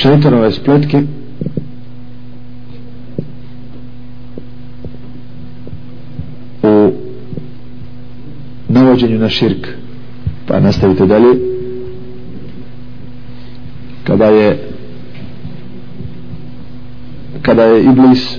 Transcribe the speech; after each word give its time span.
šeitanove 0.00 0.52
spletke. 0.52 1.02
U 6.62 6.92
navođenju 8.68 9.18
na 9.18 9.28
širk. 9.28 9.66
Pa 10.46 10.60
nastavite 10.60 11.06
dalje. 11.06 11.34
Kada 14.04 14.26
je 14.26 14.58
kada 17.42 17.62
je 17.62 17.82
Iblis 17.82 18.36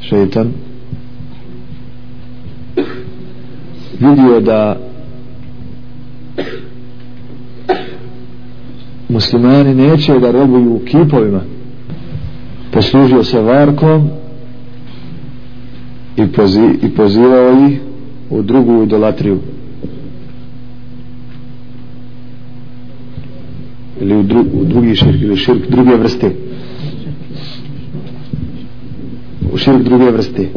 šeitan 0.00 0.52
vidio 4.00 4.40
da 4.40 4.76
muslimani 9.32 9.74
neće 9.74 10.18
da 10.18 10.30
robuju 10.30 10.74
u 10.74 10.80
kipovima. 10.84 11.40
Poslužio 12.72 13.24
se 13.24 13.40
varkom 13.40 14.10
i, 16.16 16.26
pozi, 16.26 16.68
i 16.82 16.88
pozivao 16.88 17.68
ih 17.68 17.80
u 18.30 18.42
drugu 18.42 18.82
idolatriju. 18.82 19.38
Ili 24.00 24.16
u, 24.16 24.22
dru, 24.22 24.40
u 24.40 24.64
drugi 24.64 24.94
širk 24.94 25.22
ili 25.22 25.36
širk 25.36 25.70
druge 25.70 25.96
vrste. 25.96 26.30
U 29.52 29.56
širk 29.56 29.82
druge 29.82 30.10
vrste. 30.10 30.48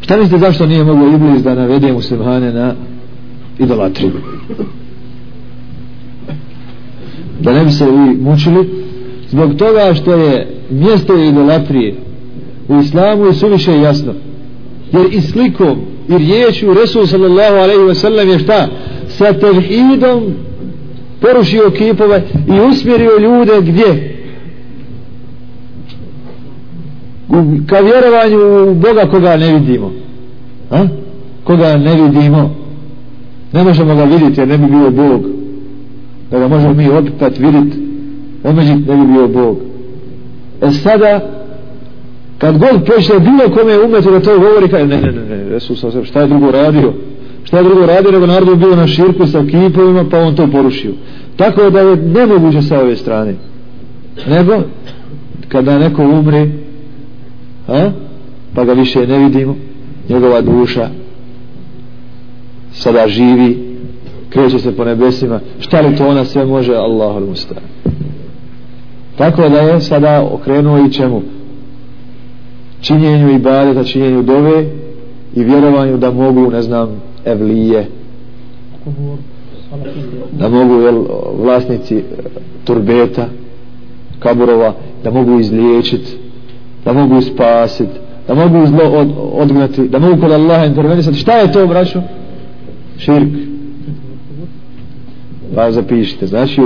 Šta 0.00 0.16
mislite 0.16 0.38
zašto 0.38 0.66
nije 0.66 0.84
moglo 0.84 1.14
Iblis 1.14 1.42
da 1.42 1.54
navede 1.54 1.92
muslimane 1.92 2.52
na 2.52 2.74
idolatriju 3.58 4.12
da 7.40 7.52
ne 7.52 7.64
bi 7.64 7.70
se 7.70 7.84
vi 7.84 8.16
mučili 8.20 8.68
zbog 9.30 9.54
toga 9.54 9.94
što 9.94 10.14
je 10.14 10.46
mjesto 10.70 11.16
idolatrije 11.16 11.94
u 12.68 12.80
islamu 12.80 13.26
je 13.26 13.34
suviše 13.34 13.78
jasno. 13.78 14.12
Jer 14.92 15.06
i 15.14 15.20
slikom 15.20 15.78
i 16.08 16.18
riječu 16.18 16.74
Resul 16.74 17.06
sallallahu 17.06 17.54
alaihi 17.54 17.80
wa 17.80 17.94
sallam 17.94 18.28
je 18.28 18.38
šta? 18.38 18.68
Sa 19.08 19.32
tevhidom 19.32 20.22
porušio 21.20 21.70
kipove 21.70 22.22
i 22.48 22.60
usmjerio 22.70 23.10
ljude 23.20 23.52
gdje? 23.60 24.16
Ka 27.66 27.80
vjerovanju 27.80 28.70
u 28.70 28.74
Boga 28.74 29.06
koga 29.10 29.36
ne 29.36 29.58
vidimo. 29.58 29.92
A? 30.70 30.84
koga 31.44 31.76
ne 31.76 32.02
vidimo. 32.02 32.54
Ne 33.52 33.64
možemo 33.64 33.94
ga 33.94 34.04
vidjeti 34.04 34.40
jer 34.40 34.48
ne 34.48 34.58
bi 34.58 34.66
bio 34.66 34.90
Bog 34.90 35.35
da 36.30 36.38
ga 36.38 36.48
možemo 36.48 36.74
mi 36.74 36.88
opitat 36.88 37.38
vidjeti 37.38 37.76
omeđit 38.44 38.86
ne 38.88 38.96
bi 38.96 39.12
bio 39.12 39.28
Bog. 39.28 39.56
E 40.62 40.70
sada 40.70 41.20
kad 42.38 42.58
god 42.58 42.84
počne 42.86 43.18
bilo 43.18 43.56
kome 43.56 43.84
umetu 43.84 44.10
da 44.10 44.20
to 44.20 44.38
govori 44.38 44.68
kaže 44.68 44.86
ne 44.86 45.00
ne 45.00 45.12
ne 45.12 45.22
ne 45.36 45.48
Resul 45.48 45.76
sa 45.76 46.04
šta 46.04 46.20
je 46.20 46.26
drugo 46.26 46.50
radio? 46.50 46.92
Šta 47.44 47.58
je 47.58 47.64
drugo 47.64 47.86
radio 47.86 48.10
nego 48.10 48.26
narodu 48.26 48.56
bio 48.56 48.76
na 48.76 48.86
širku 48.86 49.26
sa 49.26 49.44
kipovima 49.50 50.04
pa 50.10 50.18
on 50.18 50.36
to 50.36 50.46
porušio. 50.46 50.92
Tako 51.36 51.70
da 51.70 51.80
je 51.80 51.96
nemoguće 51.96 52.62
sa 52.62 52.80
ove 52.80 52.96
strane. 52.96 53.34
Nego 54.28 54.62
kada 55.48 55.78
neko 55.78 56.02
umri 56.02 56.50
a, 57.68 57.90
pa 58.54 58.64
ga 58.64 58.72
više 58.72 59.06
ne 59.06 59.18
vidimo 59.18 59.56
njegova 60.08 60.40
duša 60.40 60.88
sada 62.72 63.08
živi 63.08 63.65
kreće 64.36 64.58
se 64.58 64.76
po 64.76 64.84
nebesima. 64.84 65.40
Šta 65.58 65.80
li 65.80 65.96
to 65.96 66.06
ona 66.06 66.24
sve 66.24 66.44
može 66.44 66.74
Allahu 66.74 67.20
musta 67.20 67.54
tako 69.16 69.48
da 69.48 69.58
je 69.58 69.80
sada 69.80 70.28
okrenuo 70.32 70.86
i 70.86 70.92
čemu? 70.92 71.22
Činjenju 72.80 73.30
ibadeta, 73.30 73.84
činjenju 73.84 74.22
dove 74.22 74.64
i 75.34 75.44
vjerovanju 75.44 75.96
da 75.96 76.10
mogu 76.10 76.50
ne 76.50 76.62
znam 76.62 77.02
evlije. 77.24 77.88
Da 80.32 80.48
mogu 80.48 80.80
jel, 80.80 81.04
vlasnici 81.42 81.96
e, 81.96 82.02
turbeta 82.64 83.26
kaburova 84.18 84.72
da 85.04 85.10
mogu 85.10 85.40
izliječiti 85.40 86.16
da 86.84 86.92
mogu 86.92 87.20
spasiti 87.20 87.98
da 88.28 88.34
mogu 88.34 88.66
zlo 88.66 88.84
od, 88.84 89.08
odgnati 89.32 89.88
da 89.88 89.98
mogu 89.98 90.20
kod 90.20 90.32
Allaha 90.32 90.64
intervenisati. 90.64 91.16
Šta 91.16 91.32
je 91.32 91.52
to 91.52 91.66
braćo? 91.66 92.02
Širk 92.98 93.28
pa 95.56 95.70
zapišite 95.72 96.26
znači 96.26 96.62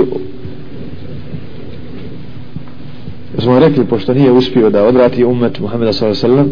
smo 3.37 3.59
rekli 3.59 3.85
pošto 3.85 4.13
nije 4.13 4.31
uspio 4.31 4.69
da 4.69 4.83
odvrati 4.83 5.23
umet 5.23 5.59
Muhammeda 5.59 5.93
s.a.v. 5.93 6.43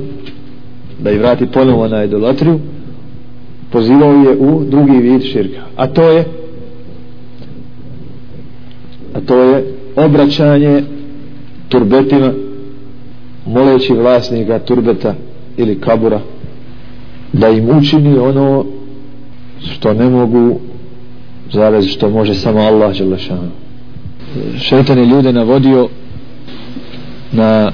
da 0.99 1.11
i 1.11 1.17
vrati 1.17 1.45
ponovo 1.45 1.87
na 1.87 2.03
idolatriju 2.03 2.59
pozivao 3.71 4.13
je 4.13 4.37
u 4.37 4.63
drugi 4.63 4.97
vid 4.97 5.21
širka 5.23 5.61
a 5.75 5.87
to 5.87 6.09
je 6.09 6.25
a 9.13 9.19
to 9.25 9.35
je 9.35 9.65
obraćanje 9.95 10.83
turbetima 11.69 12.33
moleći 13.45 13.93
vlasnika 13.93 14.59
turbeta 14.59 15.13
ili 15.57 15.81
kabura 15.81 16.19
da 17.33 17.49
im 17.49 17.77
učini 17.77 18.17
ono 18.17 18.65
što 19.59 19.93
ne 19.93 20.09
mogu 20.09 20.59
zarez 21.53 21.85
što 21.85 22.09
može 22.09 22.33
samo 22.33 22.59
Allah 22.59 22.97
Đelešanu 22.97 23.49
šetan 24.59 24.97
je 24.97 25.05
ljude 25.05 25.33
navodio 25.33 25.89
na 27.31 27.71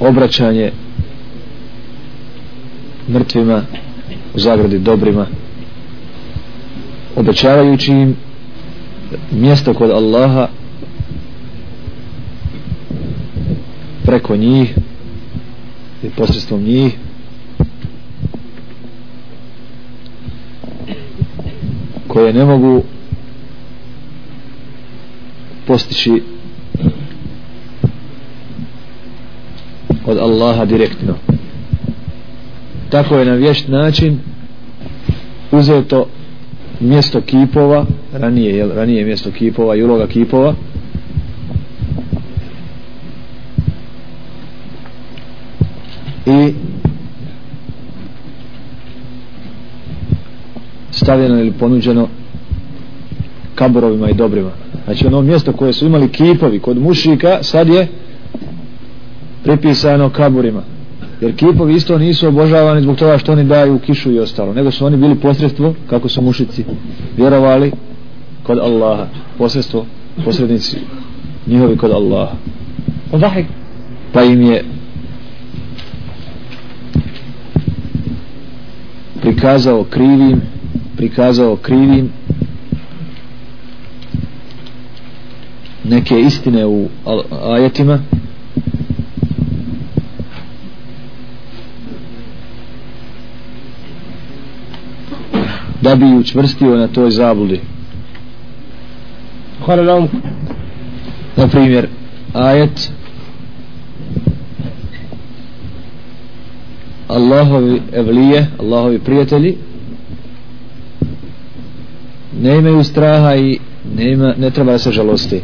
obraćanje 0.00 0.72
mrtvima 3.08 3.62
u 4.34 4.38
zagradi 4.38 4.78
dobrima 4.78 5.26
obećavajući 7.16 7.92
im 7.92 8.16
mjesto 9.30 9.74
kod 9.74 9.90
Allaha 9.90 10.48
preko 14.04 14.36
njih 14.36 14.74
i 16.02 16.10
posredstvom 16.10 16.62
njih 16.62 16.96
koje 22.14 22.32
ne 22.32 22.44
mogu 22.44 22.82
postići 25.66 26.22
od 30.06 30.18
Allaha 30.18 30.64
direktno. 30.64 31.14
Tako 32.90 33.16
je 33.16 33.24
na 33.24 33.34
vješt 33.34 33.68
način 33.68 34.18
uzeto 35.52 36.06
mjesto 36.80 37.20
kipova 37.20 37.86
ranije, 38.12 38.56
jel, 38.56 38.70
ranije 38.74 39.04
mjesto 39.04 39.30
kipova 39.30 39.76
i 39.76 39.82
uloga 39.82 40.06
kipova 40.06 40.54
i 46.26 46.54
stavljeno 51.14 51.40
ili 51.40 51.52
ponuđeno 51.52 52.08
kaburovima 53.54 54.10
i 54.10 54.14
dobrima. 54.14 54.50
Znači 54.84 55.06
ono 55.06 55.22
mjesto 55.22 55.52
koje 55.52 55.72
su 55.72 55.86
imali 55.86 56.08
kipovi 56.08 56.58
kod 56.58 56.78
mušika 56.78 57.38
sad 57.42 57.68
je 57.68 57.86
pripisano 59.42 60.10
kaburima. 60.10 60.62
Jer 61.20 61.36
kipovi 61.36 61.74
isto 61.74 61.98
nisu 61.98 62.28
obožavani 62.28 62.82
zbog 62.82 62.96
toga 62.96 63.18
što 63.18 63.32
oni 63.32 63.44
daju 63.44 63.78
kišu 63.78 64.12
i 64.12 64.18
ostalo 64.18 64.54
nego 64.54 64.70
su 64.70 64.86
oni 64.86 64.96
bili 64.96 65.14
posredstvo 65.14 65.74
kako 65.90 66.08
su 66.08 66.22
mušici 66.22 66.64
vjerovali 67.16 67.72
kod 68.42 68.58
Allaha. 68.58 69.06
Posredstvo 69.38 69.86
posrednici 70.24 70.76
njihovi 71.46 71.76
kod 71.76 71.90
Allaha. 71.90 72.36
Pa 74.12 74.22
im 74.22 74.42
je 74.42 74.64
prikazao 79.20 79.84
krivim 79.84 80.53
prikazao 80.96 81.56
krivim 81.56 82.12
neke 85.84 86.20
istine 86.20 86.66
u 86.66 86.88
ajetima 87.42 87.98
da 95.82 95.96
bi 95.96 96.04
učvrstio 96.04 96.76
na 96.76 96.88
toj 96.88 97.10
zabludi 97.10 97.60
Hvala 99.64 99.82
vam. 99.82 100.08
Na 101.36 101.48
primjer, 101.48 101.88
ajet 102.32 102.92
Allahovi 107.08 107.80
evlije, 107.92 108.46
Allahovi 108.60 108.98
prijatelji 108.98 109.56
ne 112.44 112.58
imaju 112.58 112.84
straha 112.84 113.34
i 113.36 113.58
ne, 113.96 114.12
ima, 114.12 114.34
ne 114.38 114.50
treba 114.50 114.72
da 114.72 114.78
se 114.78 114.92
žalosti. 114.92 115.40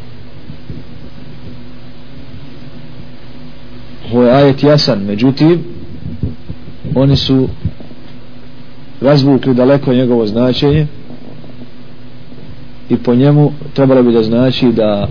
Ovo 4.13 4.25
je 4.25 4.33
ajet 4.33 4.63
jasan 4.63 5.05
međutim 5.05 5.59
oni 6.95 7.17
su 7.17 7.49
razvukli 9.01 9.55
daleko 9.55 9.93
njegovo 9.95 10.27
značenje 10.27 10.87
i 12.91 12.97
po 12.97 13.15
njemu 13.15 13.53
trebalo 13.75 14.03
bi 14.03 14.13
da 14.13 14.23
znači 14.23 14.73
da 14.73 15.09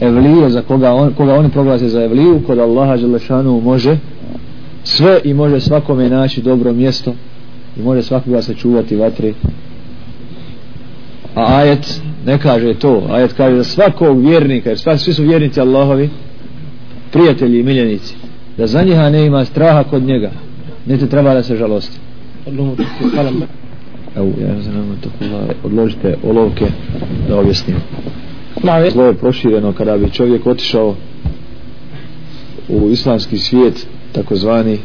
evlije 0.00 0.50
za 0.50 0.62
koga, 0.62 0.92
on, 0.92 1.12
koga 1.12 1.34
oni 1.34 1.50
proglase 1.50 1.88
za 1.88 2.04
evliju 2.04 2.42
kod 2.46 2.58
Allaha 2.58 2.96
Želešanu 2.96 3.60
može 3.60 3.98
sve 4.84 5.20
i 5.24 5.34
može 5.34 5.60
svakome 5.60 6.10
naći 6.10 6.42
dobro 6.42 6.72
mjesto 6.72 7.14
i 7.76 7.82
može 7.82 8.02
svakoga 8.02 8.42
sačuvati 8.42 8.96
vatri 8.96 9.34
a 11.36 11.56
ajet 11.56 12.00
ne 12.26 12.38
kaže 12.38 12.74
to. 12.74 13.06
Ajet 13.10 13.32
kaže 13.32 13.56
za 13.56 13.64
svakog 13.64 14.20
vjernika 14.20 14.70
jer 14.70 14.78
svi 14.98 15.12
su 15.12 15.22
vjernici 15.22 15.60
Allahovi 15.60 16.10
prijatelji 17.12 17.60
i 17.60 17.62
miljenici 17.62 18.14
da 18.58 18.66
za 18.66 18.82
njiha 18.82 19.10
ne 19.10 19.26
ima 19.26 19.44
straha 19.44 19.84
kod 19.84 20.02
njega 20.02 20.30
ne 20.86 20.98
te 20.98 21.06
treba 21.06 21.34
da 21.34 21.42
se 21.42 21.56
žalosti. 21.56 21.98
Evo 24.16 24.28
ja 24.40 24.62
znam 24.62 24.98
to 25.02 25.08
kula 25.18 25.40
odložite 25.64 26.16
olovke 26.24 26.66
da 27.28 27.38
objasnim. 27.38 27.76
Zlo 28.92 29.04
je 29.04 29.14
prošireno 29.14 29.72
kada 29.72 29.98
bi 29.98 30.10
čovjek 30.10 30.46
otišao 30.46 30.94
u 32.68 32.90
islamski 32.90 33.38
svijet 33.38 33.86
takozvani 34.12 34.78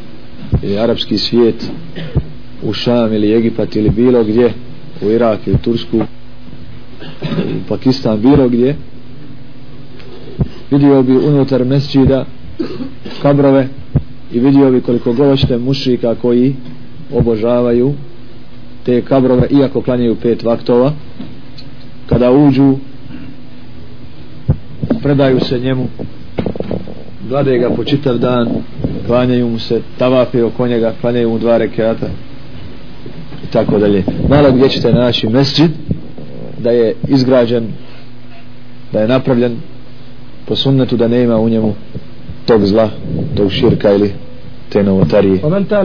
ili 0.61 0.77
arapski 0.77 1.17
svijet 1.17 1.71
u 2.63 2.73
Šam 2.73 3.13
ili 3.13 3.33
Egipat 3.33 3.75
ili 3.75 3.89
bilo 3.89 4.23
gdje 4.23 4.53
u 5.01 5.11
Irak 5.11 5.47
ili 5.47 5.57
Tursku 5.57 6.01
u 7.65 7.69
Pakistan 7.69 8.21
bilo 8.21 8.49
gdje 8.49 8.75
vidio 10.71 11.03
bi 11.03 11.17
unutar 11.17 11.65
mesđida 11.65 12.25
kabrove 13.21 13.67
i 14.33 14.39
vidio 14.39 14.71
bi 14.71 14.81
koliko 14.81 15.13
govoćete 15.13 15.57
mušika 15.57 16.15
koji 16.15 16.55
obožavaju 17.13 17.93
te 18.85 19.01
kabrove 19.01 19.47
iako 19.49 19.81
klanjaju 19.81 20.15
pet 20.15 20.43
vaktova. 20.43 20.93
Kada 22.05 22.31
uđu 22.31 22.75
predaju 25.03 25.39
se 25.39 25.59
njemu 25.59 25.87
glade 27.29 27.57
ga 27.57 27.69
po 27.69 27.83
čitav 27.83 28.17
dan 28.17 28.49
klanjaju 29.07 29.49
mu 29.49 29.59
se 29.59 29.81
tavafe 29.97 30.43
oko 30.43 30.67
njega 30.67 30.93
klanjaju 31.01 31.29
mu 31.29 31.39
dva 31.39 31.57
rekata 31.57 32.07
i 33.43 33.47
tako 33.53 33.79
dalje. 33.79 34.03
Malo 34.29 34.51
gdje 34.51 34.69
ćete 34.69 34.93
naći 34.93 35.27
mesđid 35.29 35.71
da 36.61 36.71
je 36.71 36.95
izgrađen 37.07 37.67
da 38.93 38.99
je 39.01 39.07
napravljen 39.07 39.55
po 40.45 40.55
sunnetu 40.55 40.97
da 40.97 41.07
nema 41.07 41.37
u 41.37 41.49
njemu 41.49 41.73
tog 42.45 42.65
zla 42.65 42.89
tog 43.35 43.51
širka 43.51 43.91
ili 43.93 44.11
te 44.69 44.83
novotarije. 44.83 45.39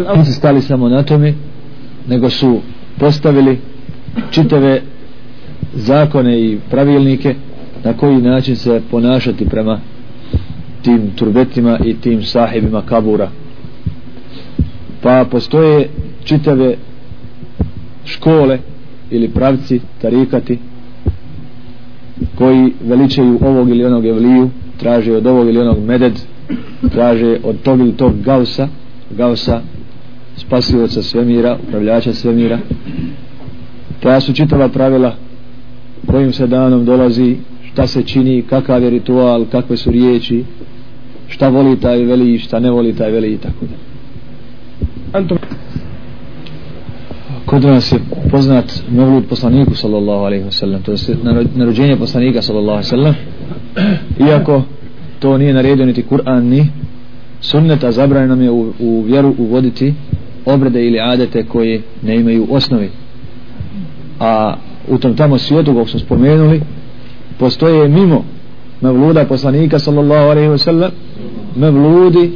Oni 0.09 0.25
su 0.25 0.33
stali 0.33 0.63
samo 0.63 0.89
na 0.89 1.03
tome 1.03 1.35
nego 2.09 2.31
su 2.31 2.61
postavili 2.99 3.59
čitave 4.31 4.83
zakone 5.75 6.41
i 6.41 6.59
pravilnike 6.71 7.35
na 7.85 7.93
koji 7.93 8.17
način 8.17 8.57
se 8.57 8.83
ponašati 8.91 9.49
prema 9.49 9.81
tim 10.83 11.11
turbetima 11.17 11.79
i 11.85 11.95
tim 11.95 12.23
sahibima 12.23 12.83
kabura. 12.83 13.31
Pa 15.03 15.25
postoje 15.31 15.89
čitave 16.25 16.77
škole 18.05 18.59
ili 19.11 19.29
pravci, 19.29 19.81
tarikati 20.03 20.59
koji 22.39 22.73
veličaju 22.85 23.39
ovog 23.43 23.71
ili 23.71 23.85
onog 23.85 24.07
evliju 24.07 24.51
traže 24.79 25.13
od 25.13 25.27
ovog 25.27 25.49
ili 25.49 25.59
onog 25.59 25.85
meded 25.85 26.13
traže 26.93 27.39
od 27.45 27.63
tog 27.63 27.81
ili 27.81 27.93
tog 27.93 28.13
gausa 28.23 28.69
gausa 29.11 29.61
spasivoca 30.37 31.03
svemira 31.03 31.59
upravljača 31.69 32.13
svemira. 32.13 32.59
Ta 34.01 34.21
su 34.21 34.33
čitava 34.33 34.69
pravila 34.69 35.15
kojim 36.07 36.33
se 36.33 36.47
danom 36.47 36.85
dolazi 36.85 37.37
šta 37.73 37.87
se 37.87 38.03
čini, 38.03 38.43
kakav 38.43 38.83
je 38.83 38.91
ritual 38.91 39.45
kakve 39.45 39.77
su 39.77 39.91
riječi 39.91 40.45
šta 41.29 41.49
voli 41.49 41.81
taj 41.81 42.05
veli 42.05 42.39
šta 42.39 42.61
ne 42.61 42.71
voli 42.71 42.97
taj 42.97 43.11
veli 43.11 43.33
i 43.33 43.39
tako 43.39 43.67
da 43.67 45.19
kod 47.47 47.65
nas 47.65 47.93
je 47.93 47.99
poznat 48.31 48.83
mevlud 48.91 49.25
poslaniku 49.29 49.75
sallallahu 49.75 50.25
alaihi 50.25 50.45
wasallam, 50.45 50.83
to 50.83 50.93
je 50.93 50.99
narođenje 51.55 51.97
poslanika 51.97 52.43
sallallahu 52.43 52.79
alaihi 52.79 52.89
wasallam, 52.89 53.15
iako 54.29 54.63
to 55.19 55.39
nije 55.39 55.55
naredio 55.55 55.87
niti 55.87 56.03
Kur'an 56.03 56.41
ni 56.41 56.67
sunnet 57.41 57.85
a 57.85 57.93
zabranjeno 57.93 58.35
nam 58.35 58.45
je 58.45 58.51
u, 58.51 58.73
u 58.79 59.03
vjeru 59.03 59.35
uvoditi 59.39 59.95
obrede 60.45 60.87
ili 60.87 61.01
adete 61.01 61.45
koje 61.45 61.83
ne 62.03 62.17
imaju 62.17 62.47
osnovi. 62.51 62.91
A 64.21 64.55
u 64.89 64.99
tom 64.99 65.17
tamo 65.17 65.39
svijetu 65.39 65.75
kog 65.75 65.91
smo 65.91 66.01
spomenuli 66.01 66.61
postoje 67.39 67.89
mimo 67.89 68.25
mevluda 68.81 69.25
poslanika 69.25 69.79
sallallahu 69.79 70.31
alaihi 70.31 70.49
wasallam, 70.49 70.91
mevludi 71.57 72.31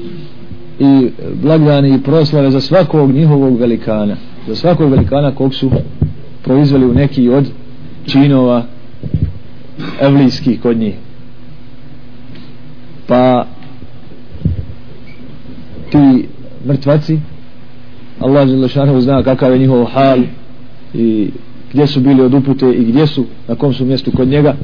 i 0.79 1.11
blagdani 1.43 1.95
i 1.95 2.03
proslave 2.03 2.51
za 2.51 2.61
svakog 2.61 3.13
njihovog 3.13 3.61
velikana 3.61 4.17
za 4.50 4.56
svakog 4.56 4.91
velikana 4.91 5.35
kog 5.35 5.55
su 5.55 5.70
proizveli 6.43 6.87
u 6.87 6.94
neki 6.94 7.29
od 7.29 7.50
činova 8.06 8.64
evlijskih 10.00 10.61
kod 10.61 10.76
njih. 10.76 10.94
Pa 13.06 13.47
ti 15.91 16.29
mrtvaci 16.67 17.19
Allah 18.20 18.49
Želešanu 18.49 19.00
zna 19.00 19.23
kakav 19.23 19.52
je 19.52 19.58
njihov 19.58 19.85
hal 19.85 20.19
i 20.94 21.31
gdje 21.73 21.87
su 21.87 22.00
bili 22.00 22.23
od 22.23 22.35
upute 22.35 22.73
i 22.73 22.85
gdje 22.85 23.06
su 23.06 23.25
na 23.49 23.55
kom 23.55 23.73
su 23.73 23.85
mjestu 23.85 24.11
kod 24.17 24.29
njega. 24.29 24.55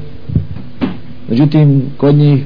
Međutim 1.29 1.81
kod 1.97 2.15
njih 2.15 2.43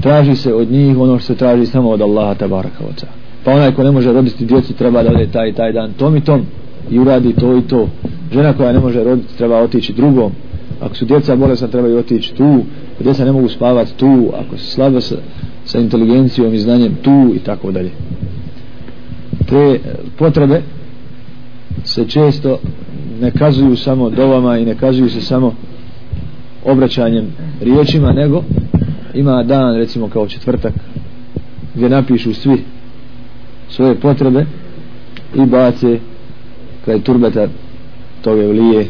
traži 0.00 0.36
se 0.36 0.54
od 0.54 0.70
njih 0.70 0.98
ono 0.98 1.18
što 1.18 1.26
se 1.26 1.34
traži 1.34 1.66
samo 1.66 1.90
od 1.90 2.00
Allaha 2.00 2.34
tabaraka 2.34 2.84
oca 2.90 3.23
pa 3.44 3.52
onaj 3.52 3.74
ko 3.74 3.82
ne 3.82 3.90
može 3.90 4.12
roditi 4.12 4.46
djecu 4.46 4.72
treba 4.72 5.02
da 5.02 5.10
ode 5.10 5.26
taj 5.26 5.52
taj 5.52 5.72
dan 5.72 5.92
tom 5.92 6.16
i 6.16 6.24
tom 6.24 6.46
i 6.90 6.98
uradi 6.98 7.32
to 7.32 7.56
i 7.56 7.62
to. 7.62 7.88
Žena 8.32 8.52
koja 8.52 8.72
ne 8.72 8.78
može 8.80 9.04
roditi 9.04 9.36
treba 9.36 9.56
otići 9.56 9.92
drugom. 9.92 10.32
Ako 10.80 10.96
su 10.96 11.04
djeca 11.04 11.36
bolesna 11.36 11.68
trebaju 11.68 11.98
otići 11.98 12.34
tu. 12.34 12.60
Ako 12.94 13.04
djeca 13.04 13.24
ne 13.24 13.32
mogu 13.32 13.48
spavati 13.48 13.94
tu. 13.96 14.30
Ako 14.34 14.56
su 14.56 14.66
slabe 14.66 15.00
sa, 15.00 15.16
sa 15.64 15.78
inteligencijom 15.78 16.54
i 16.54 16.58
znanjem 16.58 16.94
tu 17.02 17.32
i 17.34 17.38
tako 17.38 17.72
dalje. 17.72 17.90
Te 19.46 19.56
e, 19.56 19.78
potrebe 20.18 20.62
se 21.84 22.04
često 22.08 22.58
ne 23.20 23.30
kazuju 23.30 23.76
samo 23.76 24.10
dovama 24.10 24.58
i 24.58 24.64
ne 24.64 24.74
kazuju 24.74 25.10
se 25.10 25.20
samo 25.20 25.54
obraćanjem 26.64 27.26
riječima 27.60 28.12
nego 28.12 28.42
ima 29.14 29.42
dan 29.42 29.76
recimo 29.76 30.08
kao 30.08 30.28
četvrtak 30.28 30.72
gdje 31.74 31.88
napišu 31.88 32.34
svi 32.34 32.64
svoje 33.76 33.94
potrebe 33.94 34.46
i 35.34 35.46
bace 35.46 35.98
kraj 36.84 37.00
turbeta 37.00 37.48
toga 38.22 38.46
vlije 38.46 38.86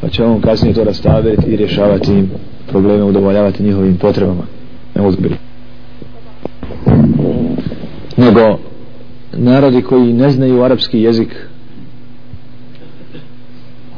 pa 0.00 0.08
će 0.08 0.24
on 0.24 0.40
kasnije 0.40 0.74
to 0.74 0.84
rastaviti 0.84 1.50
i 1.50 1.56
rješavati 1.56 2.12
im 2.12 2.30
probleme, 2.68 3.02
udovoljavati 3.02 3.62
njihovim 3.62 3.96
potrebama. 3.96 4.42
Ne 4.94 5.06
uzbili 5.06 5.36
nego 8.16 8.58
narodi 9.32 9.82
koji 9.82 10.12
ne 10.12 10.30
znaju 10.30 10.62
arapski 10.62 11.00
jezik 11.00 11.28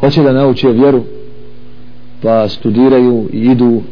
hoće 0.01 0.23
da 0.23 0.33
nauče 0.33 0.69
vjeru 0.69 1.03
pa 2.23 2.49
studiraju 2.49 3.29
i 3.33 3.39
idu 3.39 3.83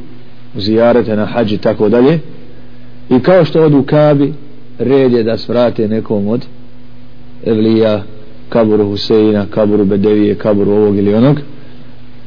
zijarete 0.57 1.17
na 1.17 1.25
hađi 1.25 1.59
tako 1.59 1.89
dalje. 1.89 2.19
I 3.11 3.21
kao 3.21 3.45
što 3.45 3.65
odu 3.65 3.83
kabi 3.83 4.33
red 4.79 5.13
je 5.13 5.23
da 5.23 5.39
svrate 5.39 5.89
nekom 5.89 6.29
od 6.29 6.47
evlija 7.45 8.03
kaburu 8.49 8.85
Huseina, 8.89 9.47
kaburu 9.51 9.85
Bedevije 9.85 10.35
kaburu 10.35 10.73
ovog 10.73 10.99
ili 10.99 11.15
onog. 11.15 11.37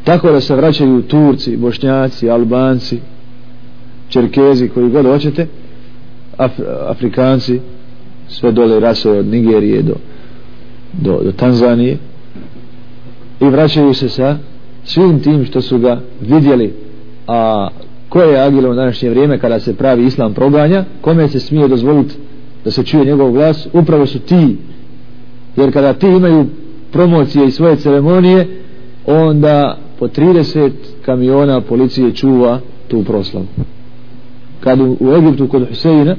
Tako 0.03 0.32
da 0.32 0.41
se 0.41 0.56
vraćaju 0.56 1.01
Turci, 1.01 1.58
Bošnjaci, 1.58 2.29
Albanci 2.29 3.00
Čerkezi 4.10 4.70
koji 4.70 4.89
god 4.89 5.06
hoćete 5.06 5.48
Af 6.38 6.51
Afrikanci 6.88 7.60
sve 8.27 8.51
dole 8.51 8.79
rasove 8.79 9.20
od 9.20 9.27
Nigerije 9.27 9.82
do, 9.82 9.94
do, 10.94 11.22
do 11.24 11.32
Tanzanije. 11.32 11.98
I 13.41 13.46
vraćaju 13.46 13.94
se 13.94 14.10
sa 14.10 14.38
svim 14.84 15.20
tim 15.20 15.46
što 15.46 15.62
su 15.62 15.77
ga 15.77 16.01
vidjeli. 16.22 16.74
A 17.27 17.68
ko 18.10 18.22
je 18.22 18.41
agile 18.41 18.70
u 18.70 18.74
današnje 18.74 19.10
vrijeme 19.10 19.39
kada 19.39 19.60
se 19.60 19.75
pravi 19.75 20.06
islam 20.06 20.34
proganja? 20.34 20.86
Kome 21.01 21.27
se 21.27 21.39
smije 21.39 21.68
dozvoliti 21.68 22.15
da 22.65 22.71
se 22.71 22.83
čuje 22.83 23.05
njegov 23.05 23.31
glas 23.31 23.67
upravo 23.73 24.05
su 24.05 24.19
ti. 24.19 24.57
Jer 25.55 25.73
kada 25.73 25.93
ti 25.93 26.07
imaju 26.07 26.45
promocije 26.91 27.47
i 27.47 27.51
svoje 27.51 27.75
ceremonije 27.75 28.47
onda 29.05 29.77
po 29.99 30.07
30 30.07 30.71
kamiona 31.05 31.61
policije 31.61 32.11
čuva 32.11 32.59
tu 32.87 33.03
proslavu. 33.03 33.45
Kad 34.59 34.81
u, 34.81 34.97
u 34.99 35.13
Egiptu 35.13 35.47
kod 35.47 35.67
Huseina 35.69 36.15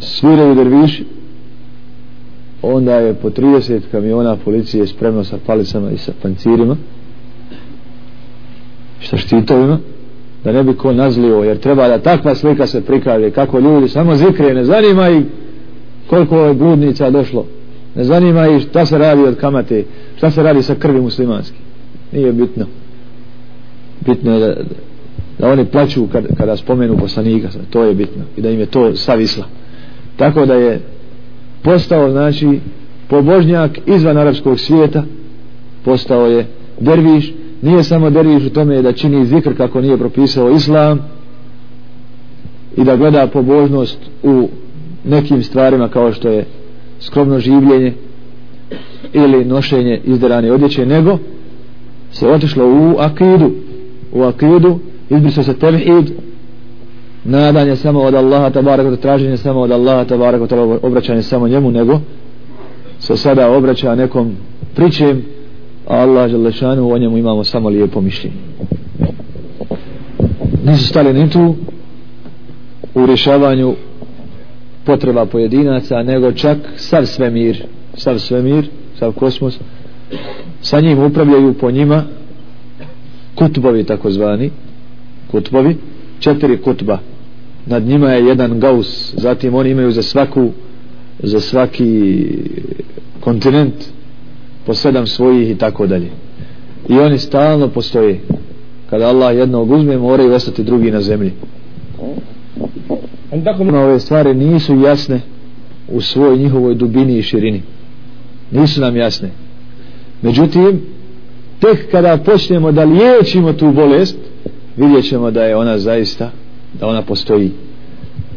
sviraju 0.00 0.54
derviši 0.54 1.04
onda 2.62 2.94
je 2.94 3.14
po 3.14 3.30
30 3.30 3.80
kamiona 3.90 4.36
policije 4.36 4.86
spremno 4.86 5.24
sa 5.24 5.38
palicama 5.46 5.90
i 5.90 5.98
sa 5.98 6.12
pancirima 6.22 6.76
sa 9.00 9.16
štitovima 9.16 9.78
da 10.44 10.52
ne 10.52 10.62
bi 10.62 10.74
ko 10.74 10.92
nazlio 10.92 11.36
jer 11.36 11.58
treba 11.58 11.88
da 11.88 11.98
takva 11.98 12.34
slika 12.34 12.66
se 12.66 12.80
prikaže 12.80 13.30
kako 13.30 13.58
ljudi 13.58 13.88
samo 13.88 14.14
zikre 14.14 14.54
ne 14.54 14.64
zanima 14.64 15.08
ih 15.08 15.24
koliko 16.06 16.38
je 16.38 16.54
bludnica 16.54 17.10
došlo 17.10 17.46
ne 17.94 18.04
zanima 18.04 18.48
ih 18.48 18.62
šta 18.62 18.86
se 18.86 18.98
radi 18.98 19.22
od 19.22 19.36
kamate 19.36 19.84
šta 20.16 20.30
se 20.30 20.42
radi 20.42 20.62
sa 20.62 20.74
krvi 20.74 21.00
muslimanski 21.00 21.58
nije 22.12 22.32
bitno. 22.32 22.66
Bitno 24.06 24.32
je 24.34 24.40
da, 24.40 24.54
da 25.38 25.52
oni 25.52 25.64
plaću 25.64 26.06
kad, 26.12 26.36
kada 26.36 26.56
spomenu 26.56 26.96
poslanika 26.96 27.48
to 27.70 27.82
je 27.82 27.94
bitno 27.94 28.22
i 28.36 28.40
da 28.40 28.50
im 28.50 28.60
je 28.60 28.66
to 28.66 28.96
savisla 28.96 29.44
tako 30.16 30.46
da 30.46 30.54
je 30.54 30.80
postao 31.62 32.10
znači 32.10 32.60
pobožnjak 33.08 33.78
izvan 33.86 34.16
arapskog 34.16 34.60
svijeta 34.60 35.04
postao 35.84 36.26
je 36.26 36.46
derviš 36.80 37.32
nije 37.62 37.82
samo 37.82 38.10
derviš 38.10 38.46
u 38.46 38.50
tome 38.50 38.82
da 38.82 38.92
čini 38.92 39.26
zikr 39.26 39.56
kako 39.56 39.80
nije 39.80 39.98
propisao 39.98 40.50
islam 40.50 40.98
i 42.76 42.84
da 42.84 42.96
gleda 42.96 43.26
pobožnost 43.26 43.98
u 44.22 44.48
nekim 45.04 45.42
stvarima 45.42 45.88
kao 45.88 46.12
što 46.12 46.28
je 46.28 46.44
skromno 47.00 47.38
življenje 47.38 47.92
ili 49.12 49.44
nošenje 49.44 50.00
izderane 50.04 50.52
odjeće 50.52 50.86
nego 50.86 51.18
se 52.12 52.28
otišlo 52.28 52.64
u 52.66 52.98
akidu 52.98 53.50
u 54.12 54.22
akidu 54.22 54.78
izbrisao 55.10 55.44
se 55.44 55.54
tevhid 55.54 56.10
nadanje 57.24 57.76
samo 57.76 58.00
od 58.00 58.14
Allaha 58.14 58.50
tabaraka 58.50 58.96
traženje 58.96 59.36
samo 59.36 59.60
od 59.60 59.70
Allaha 59.70 60.04
tabaraka 60.04 60.56
obraćanje 60.82 61.22
samo 61.22 61.48
njemu 61.48 61.70
nego 61.70 62.00
se 62.98 63.16
sada 63.16 63.50
obraća 63.50 63.94
nekom 63.94 64.32
pričem 64.74 65.22
a 65.86 65.96
Allah 65.96 66.30
želešanu 66.30 66.92
o 66.92 66.98
njemu 66.98 67.18
imamo 67.18 67.44
samo 67.44 67.68
lijepo 67.68 68.00
mišljenje. 68.00 68.36
Nisu 70.64 70.84
stali 70.84 71.12
ni 71.12 71.30
tu 71.30 71.54
u 72.94 73.06
rješavanju 73.06 73.74
potreba 74.84 75.26
pojedinaca 75.26 76.02
nego 76.02 76.32
čak 76.32 76.58
sav 76.76 77.06
svemir 77.06 77.66
sav 77.94 78.18
svemir, 78.18 78.68
sav 78.98 79.12
kosmos 79.12 79.58
sa 80.60 80.80
njim 80.80 81.04
upravljaju 81.04 81.54
po 81.54 81.70
njima 81.70 82.04
kutbovi 83.34 83.84
takozvani 83.84 84.50
kutbovi 85.30 85.76
četiri 86.20 86.62
kutba. 86.62 86.98
Nad 87.66 87.82
njima 87.82 88.12
je 88.12 88.26
jedan 88.26 88.60
gaus 88.60 89.14
zatim 89.16 89.54
oni 89.54 89.70
imaju 89.70 89.90
za 89.90 90.02
svaku 90.02 90.50
za 91.18 91.40
svaki 91.40 92.24
kontinent 93.20 93.74
po 94.66 94.74
sedam 94.74 95.06
svojih 95.06 95.50
i 95.50 95.54
tako 95.54 95.86
dalje. 95.86 96.10
I 96.88 96.98
oni 96.98 97.18
stalno 97.18 97.68
postoje. 97.68 98.20
Kada 98.90 99.06
Allah 99.06 99.36
jednog 99.36 99.70
uzme 99.70 99.98
moraju 99.98 100.32
ostati 100.32 100.62
drugi 100.62 100.90
na 100.90 101.00
zemlji. 101.00 101.32
Ove 103.74 104.00
stvari 104.00 104.34
nisu 104.34 104.80
jasne 104.80 105.20
u 105.88 106.00
svojoj 106.00 106.38
njihovoj 106.38 106.74
dubini 106.74 107.18
i 107.18 107.22
širini. 107.22 107.62
Nisu 108.50 108.80
nam 108.80 108.96
jasne. 108.96 109.30
Međutim 110.22 110.80
tek 111.60 111.90
kada 111.90 112.16
počnemo 112.16 112.72
da 112.72 112.84
liječimo 112.84 113.52
tu 113.52 113.72
bolest 113.72 114.16
vidjet 114.76 115.08
ćemo 115.08 115.30
da 115.30 115.44
je 115.44 115.56
ona 115.56 115.78
zaista 115.78 116.30
da 116.80 116.86
ona 116.86 117.02
postoji. 117.02 117.50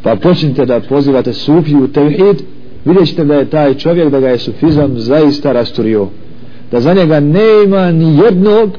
Pa 0.03 0.15
počnite 0.15 0.65
da 0.65 0.79
pozivate 0.79 1.33
sufiju 1.33 1.83
u 1.83 1.87
tevhid 1.87 2.41
vidjet 2.85 3.07
ćete 3.07 3.25
da 3.25 3.35
je 3.35 3.49
taj 3.49 3.73
čovjek 3.73 4.09
da 4.09 4.19
ga 4.19 4.27
je 4.27 4.39
sufizam 4.39 4.99
zaista 4.99 5.51
rasturio. 5.51 6.07
Da 6.71 6.79
za 6.79 6.93
njega 6.93 7.19
nema 7.19 7.91
ni 7.91 8.17
jednog 8.17 8.69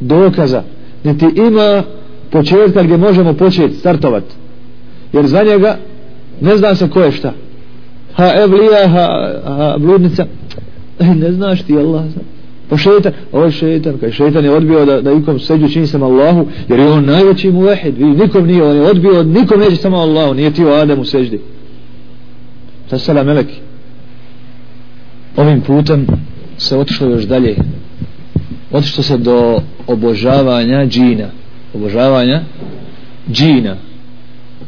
dokaza 0.00 0.62
niti 1.04 1.26
ima 1.36 1.82
početka 2.30 2.82
gdje 2.82 2.96
možemo 2.96 3.32
početi 3.32 3.74
startovat. 3.74 4.24
Jer 5.12 5.26
za 5.26 5.42
njega 5.42 5.76
ne 6.40 6.56
zna 6.56 6.74
se 6.74 6.90
ko 6.90 7.00
je 7.00 7.12
šta. 7.12 7.32
Ha 8.14 8.32
evlija 8.36 8.88
ha, 8.88 9.06
ha 9.44 9.76
bludnica. 9.78 10.26
E, 10.98 11.14
ne 11.14 11.32
znaš 11.32 11.62
ti 11.62 11.78
Allah 11.78 12.04
zna. 12.12 12.22
Pa 12.68 12.76
šeitan, 12.76 13.12
ovo 13.32 13.44
je 13.44 13.50
šeitan 13.50 13.98
kaj 13.98 14.10
šeitan 14.10 14.44
je 14.44 14.50
odbio 14.50 14.84
da, 14.84 15.00
da 15.00 15.12
ikom 15.12 15.38
seđu 15.40 15.68
čini 15.68 15.86
sam 15.86 16.02
Allahu 16.02 16.46
jer 16.68 16.78
je 16.78 16.88
on 16.88 17.04
najveći 17.04 17.50
muahid. 17.50 17.98
Vi 17.98 18.04
nikom 18.04 18.46
nije, 18.46 18.62
on 18.62 18.76
je 18.76 18.82
odbio 18.82 19.22
nikom 19.22 19.60
neće 19.60 19.76
samo 19.76 19.96
Allahu 19.96 20.34
nije 20.34 20.50
ti 20.50 20.64
o 20.64 20.72
Adamu 20.72 21.04
seđdi 21.04 21.40
ta 22.90 22.98
sala 22.98 23.22
meleki 23.22 23.60
ovim 25.36 25.60
putem 25.60 26.06
se 26.58 26.76
otišlo 26.76 27.06
još 27.08 27.24
dalje. 27.24 27.56
Otišlo 28.70 29.02
se 29.02 29.18
do 29.18 29.60
obožavanja 29.86 30.86
džina. 30.86 31.26
Obožavanja 31.74 32.42
džina. 33.32 33.76